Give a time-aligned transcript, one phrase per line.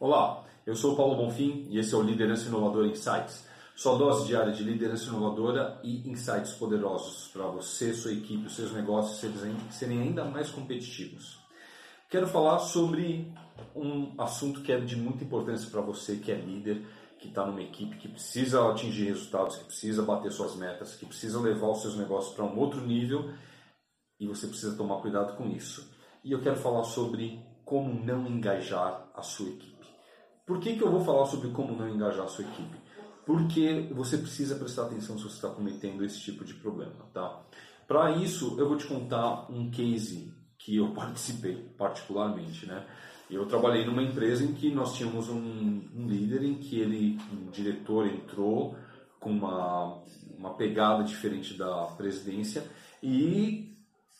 [0.00, 3.46] Olá, eu sou Paulo Bonfim e esse é o Liderança Inovadora Insights.
[3.76, 9.32] Sua dose diária de liderança inovadora e insights poderosos para você, sua equipe, seus negócios
[9.70, 11.38] serem ainda mais competitivos.
[12.10, 13.32] Quero falar sobre
[13.74, 16.84] um assunto que é de muita importância para você que é líder,
[17.20, 21.40] que está numa equipe que precisa atingir resultados, que precisa bater suas metas, que precisa
[21.40, 23.30] levar os seus negócios para um outro nível
[24.18, 25.88] e você precisa tomar cuidado com isso.
[26.24, 29.73] E eu quero falar sobre como não engajar a sua equipe.
[30.46, 32.76] Por que, que eu vou falar sobre como não engajar a sua equipe?
[33.24, 37.42] Porque você precisa prestar atenção se você está cometendo esse tipo de problema, tá?
[37.88, 42.86] Para isso, eu vou te contar um case que eu participei particularmente, né?
[43.30, 47.50] Eu trabalhei numa empresa em que nós tínhamos um, um líder em que ele, um
[47.50, 48.76] diretor entrou
[49.18, 50.02] com uma,
[50.36, 52.70] uma pegada diferente da presidência
[53.02, 53.73] e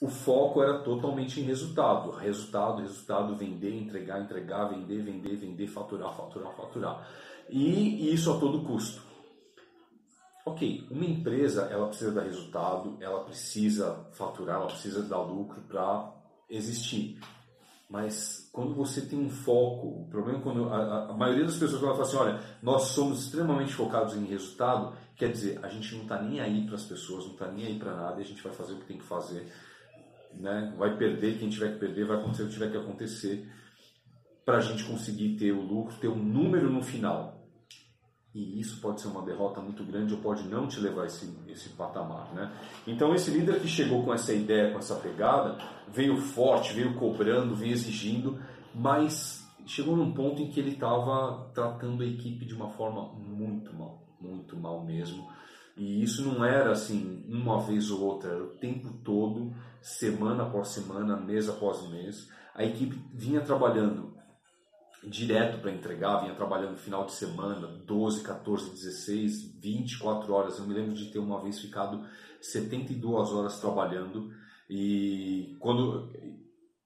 [0.04, 2.10] o foco era totalmente em resultado.
[2.10, 7.08] Resultado, resultado, vender, entregar, entregar, vender, vender, vender, faturar, faturar, faturar.
[7.48, 9.02] E isso a todo custo.
[10.44, 16.12] Ok, uma empresa ela precisa dar resultado, ela precisa faturar, ela precisa dar lucro para
[16.50, 17.18] existir.
[17.89, 21.80] Mas quando você tem um foco, o problema é quando a, a maioria das pessoas
[21.80, 26.20] fala assim, olha, nós somos extremamente focados em resultado, quer dizer, a gente não está
[26.20, 28.52] nem aí para as pessoas, não está nem aí para nada, e a gente vai
[28.52, 29.50] fazer o que tem que fazer
[30.38, 30.74] né?
[30.78, 33.48] vai perder quem tiver que perder, vai acontecer o que tiver que acontecer
[34.44, 37.34] para a gente conseguir ter o lucro, ter um número no final.
[38.34, 41.32] E isso pode ser uma derrota muito grande ou pode não te levar a esse,
[41.48, 42.34] esse patamar.
[42.34, 42.52] Né?
[42.84, 45.56] Então, esse líder que chegou com essa ideia, com essa pegada,
[45.88, 48.40] veio forte, veio cobrando, veio exigindo,
[48.74, 53.72] mas chegou num ponto em que ele estava tratando a equipe de uma forma muito
[53.72, 55.28] mal, muito mal mesmo.
[55.77, 60.69] E isso não era assim uma vez ou outra, era o tempo todo, semana após
[60.69, 62.28] semana, mês após mês.
[62.55, 64.14] A equipe vinha trabalhando
[65.02, 70.58] direto para entregar, vinha trabalhando final de semana, 12, 14, 16, 24 horas.
[70.58, 72.06] Eu me lembro de ter uma vez ficado
[72.41, 74.30] 72 horas trabalhando
[74.68, 76.11] e quando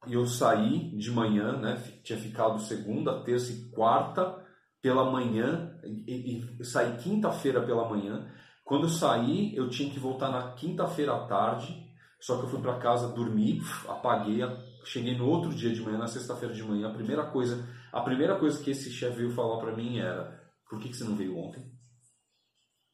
[0.07, 4.45] eu saí de manhã, né, tinha ficado segunda, terça e quarta
[4.81, 8.27] pela manhã e, e saí quinta-feira pela manhã
[8.69, 11.91] quando eu saí, eu tinha que voltar na quinta-feira à tarde,
[12.21, 14.41] só que eu fui para casa dormir, apaguei,
[14.85, 18.39] cheguei no outro dia de manhã, na sexta-feira de manhã, a primeira coisa, a primeira
[18.39, 21.39] coisa que esse chefe veio falar para mim era: "Por que, que você não veio
[21.39, 21.65] ontem?"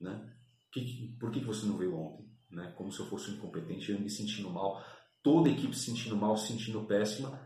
[0.01, 0.33] Né?
[0.71, 2.25] Que, por que, que você não veio ontem?
[2.53, 2.73] Né?
[2.77, 4.81] Como se eu fosse um incompetente, eu me sentindo mal,
[5.25, 7.37] toda a equipe se sentindo mal, se sentindo péssima.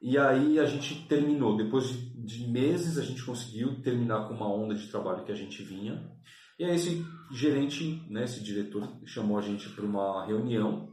[0.00, 4.48] E aí a gente terminou, depois de, de meses a gente conseguiu terminar com uma
[4.48, 6.16] onda de trabalho que a gente vinha.
[6.58, 10.88] E aí esse gerente, né, esse diretor chamou a gente para uma reunião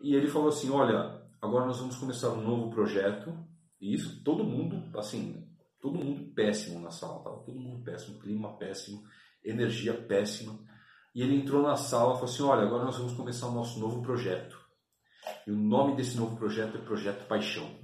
[0.00, 3.36] e ele falou assim, olha, agora nós vamos começar um novo projeto.
[3.80, 5.46] E isso, todo mundo, assim,
[5.80, 9.02] todo mundo péssimo na sala, tava todo mundo péssimo, clima péssimo,
[9.44, 10.58] energia péssima.
[11.14, 13.78] E ele entrou na sala e falou assim, olha, agora nós vamos começar o nosso
[13.78, 14.58] novo projeto.
[15.46, 17.78] E o nome desse novo projeto é Projeto Paixão.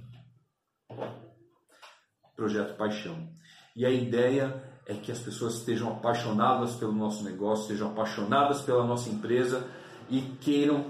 [2.35, 3.35] Projeto Paixão.
[3.77, 8.83] E a ideia é que as pessoas estejam apaixonadas pelo nosso negócio, estejam apaixonadas pela
[8.83, 9.67] nossa empresa
[10.09, 10.85] e queiram.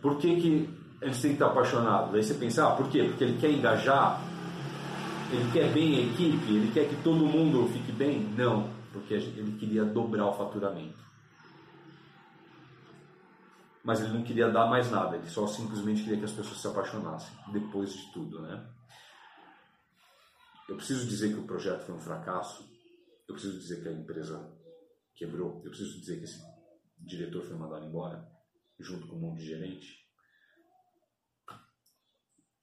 [0.00, 0.70] Por que, que
[1.02, 2.14] eles têm que estar apaixonados?
[2.14, 3.02] Aí você pensa, ah, por quê?
[3.02, 4.22] Porque ele quer engajar,
[5.32, 8.20] ele quer bem a equipe, ele quer que todo mundo fique bem?
[8.38, 11.00] Não, porque ele queria dobrar o faturamento.
[13.82, 16.68] Mas ele não queria dar mais nada, ele só simplesmente queria que as pessoas se
[16.68, 18.62] apaixonassem, depois de tudo, né?
[20.70, 22.64] Eu preciso dizer que o projeto foi um fracasso,
[23.26, 24.56] eu preciso dizer que a empresa
[25.16, 26.40] quebrou, eu preciso dizer que esse
[26.96, 28.24] diretor foi mandado embora,
[28.78, 29.98] junto com um monte de gerente.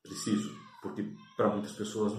[0.02, 2.14] Preciso, porque para muitas pessoas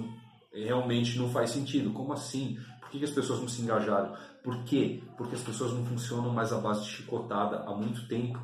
[0.53, 1.91] realmente não faz sentido.
[1.95, 2.59] Como assim?
[2.83, 4.15] Por que, as pessoas não se engajaram?
[4.45, 5.03] Por quê?
[5.17, 8.39] Porque as pessoas não funcionam mais à base de chicotada há muito tempo.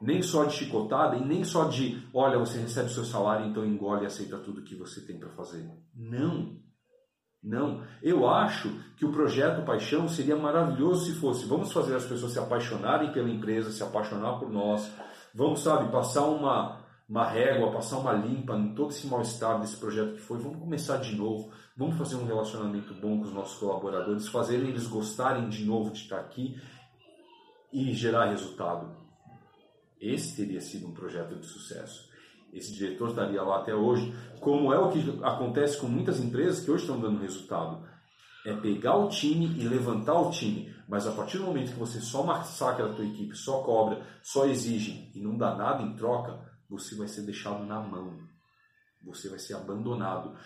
[0.00, 3.64] Nem só de chicotada e nem só de, olha, você recebe o seu salário, então
[3.64, 5.70] engole e aceita tudo que você tem para fazer.
[5.94, 6.61] Não.
[7.42, 7.82] Não.
[8.00, 11.44] Eu acho que o projeto Paixão seria maravilhoso se fosse.
[11.46, 14.88] Vamos fazer as pessoas se apaixonarem pela empresa, se apaixonar por nós.
[15.34, 20.14] Vamos, sabe, passar uma, uma régua, passar uma limpa em todo esse mal-estar desse projeto
[20.14, 20.38] que foi.
[20.38, 21.50] Vamos começar de novo.
[21.76, 25.98] Vamos fazer um relacionamento bom com os nossos colaboradores, fazer eles gostarem de novo de
[25.98, 26.60] estar aqui
[27.72, 28.94] e gerar resultado.
[30.00, 32.11] Esse teria sido um projeto de sucesso
[32.52, 36.70] esse diretor estaria lá até hoje, como é o que acontece com muitas empresas que
[36.70, 37.86] hoje estão dando resultado.
[38.44, 42.00] É pegar o time e levantar o time, mas a partir do momento que você
[42.00, 46.40] só massacra a tua equipe, só cobra, só exige e não dá nada em troca,
[46.68, 48.18] você vai ser deixado na mão.
[49.04, 50.36] Você vai ser abandonado.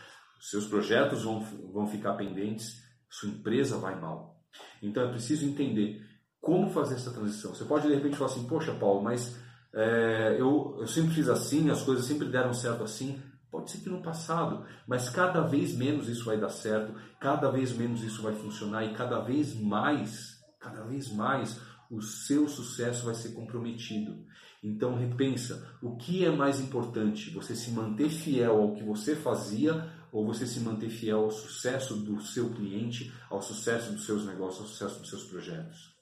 [0.40, 1.40] seus projetos vão,
[1.72, 4.36] vão ficar pendentes, sua empresa vai mal.
[4.82, 6.04] Então é preciso entender
[6.40, 7.54] como fazer essa transição.
[7.54, 9.36] Você pode de repente falar assim, poxa Paulo, mas
[9.78, 13.20] é, eu, eu sempre fiz assim, as coisas sempre deram certo assim.
[13.50, 17.76] Pode ser que no passado, mas cada vez menos isso vai dar certo, cada vez
[17.76, 23.14] menos isso vai funcionar e cada vez mais, cada vez mais o seu sucesso vai
[23.14, 24.24] ser comprometido.
[24.64, 27.30] Então repensa, o que é mais importante?
[27.30, 31.96] Você se manter fiel ao que você fazia ou você se manter fiel ao sucesso
[31.96, 35.94] do seu cliente, ao sucesso dos seus negócios, ao sucesso dos seus projetos?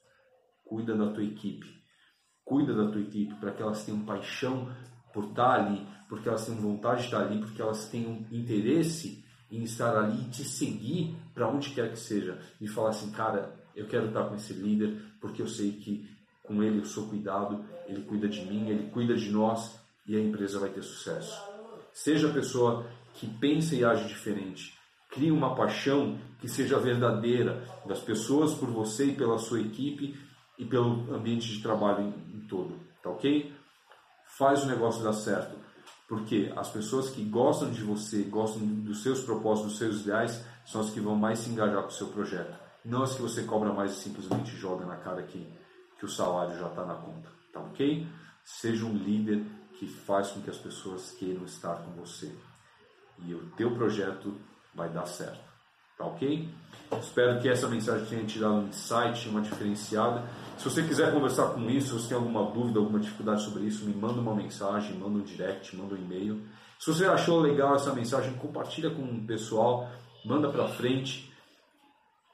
[0.65, 1.84] Cuida da tua equipe.
[2.45, 4.71] Cuida da tua equipe para que elas tenham paixão
[5.13, 9.63] por estar ali, porque elas tenham vontade de estar ali, porque elas tenham interesse em
[9.63, 13.87] estar ali e te seguir para onde quer que seja e falar assim, cara, eu
[13.87, 16.09] quero estar com esse líder porque eu sei que
[16.43, 20.21] com ele eu sou cuidado, ele cuida de mim, ele cuida de nós e a
[20.21, 21.41] empresa vai ter sucesso.
[21.93, 24.75] Seja a pessoa que pensa e age diferente.
[25.09, 30.19] Crie uma paixão que seja verdadeira das pessoas por você e pela sua equipe
[30.59, 32.13] e pelo ambiente de trabalho
[32.49, 33.55] todo, tá ok?
[34.27, 35.57] Faz o negócio dar certo,
[36.09, 40.81] porque as pessoas que gostam de você, gostam dos seus propósitos, dos seus ideais, são
[40.81, 43.73] as que vão mais se engajar com o seu projeto, não as que você cobra
[43.73, 45.47] mais e simplesmente joga na cara que,
[45.99, 48.07] que o salário já está na conta, tá ok?
[48.45, 49.45] Seja um líder
[49.79, 52.35] que faz com que as pessoas queiram estar com você
[53.19, 54.35] e o teu projeto
[54.75, 55.54] vai dar certo.
[55.97, 56.49] Tá ok?
[57.01, 60.25] Espero que essa mensagem tenha te dado um insight, uma diferenciada.
[60.59, 63.85] Se você quiser conversar com isso, se você tem alguma dúvida, alguma dificuldade sobre isso,
[63.85, 66.43] me manda uma mensagem, manda um direct, manda um e-mail.
[66.79, 69.89] Se você achou legal essa mensagem, compartilha com o pessoal,
[70.25, 71.33] manda para frente.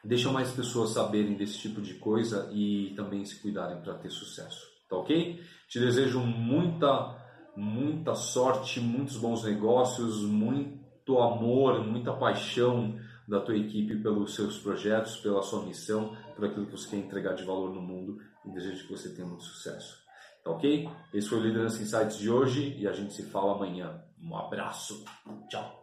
[0.02, 4.66] Deixa mais pessoas saberem desse tipo de coisa e também se cuidarem para ter sucesso.
[4.88, 5.40] Tá ok?
[5.68, 7.16] Te desejo muita,
[7.54, 12.98] muita sorte, muitos bons negócios, muito amor, muita paixão
[13.30, 17.34] da tua equipe pelos seus projetos, pela sua missão, por aquilo que você quer entregar
[17.34, 20.00] de valor no mundo e desejo que você tenha muito sucesso.
[20.42, 20.88] Tá ok?
[21.14, 24.02] Esse foi o Liderança Insights de hoje e a gente se fala amanhã.
[24.20, 25.04] Um abraço.
[25.48, 25.79] Tchau.